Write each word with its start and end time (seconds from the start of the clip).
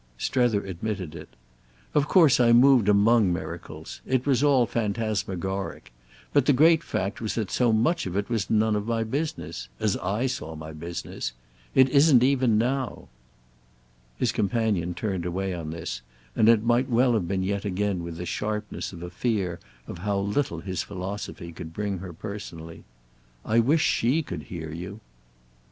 Strether 0.17 0.65
admitted 0.65 1.13
it. 1.13 1.29
"Of 1.93 2.07
course 2.07 2.39
I 2.39 2.53
moved 2.53 2.89
among 2.89 3.31
miracles. 3.31 4.01
It 4.07 4.25
was 4.25 4.41
all 4.43 4.65
phantasmagoric. 4.65 5.91
But 6.33 6.47
the 6.47 6.53
great 6.53 6.83
fact 6.83 7.21
was 7.21 7.35
that 7.35 7.51
so 7.51 7.71
much 7.71 8.07
of 8.07 8.17
it 8.17 8.27
was 8.27 8.49
none 8.49 8.75
of 8.75 8.87
my 8.87 9.03
business—as 9.03 9.97
I 9.97 10.25
saw 10.25 10.55
my 10.55 10.71
business. 10.71 11.33
It 11.75 11.87
isn't 11.89 12.23
even 12.23 12.57
now." 12.57 13.09
His 14.17 14.31
companion 14.31 14.95
turned 14.95 15.23
away 15.27 15.53
on 15.53 15.69
this, 15.69 16.01
and 16.35 16.49
it 16.49 16.63
might 16.63 16.89
well 16.89 17.13
have 17.13 17.27
been 17.27 17.43
yet 17.43 17.63
again 17.63 18.01
with 18.01 18.17
the 18.17 18.25
sharpness 18.25 18.91
of 18.91 19.03
a 19.03 19.11
fear 19.11 19.59
of 19.85 19.99
how 19.99 20.17
little 20.17 20.61
his 20.61 20.81
philosophy 20.81 21.51
could 21.51 21.73
bring 21.73 21.99
her 21.99 22.11
personally. 22.11 22.85
"I 23.45 23.59
wish 23.59 23.81
she 23.83 24.23
could 24.23 24.45
hear 24.49 24.71
you!" 24.71 24.99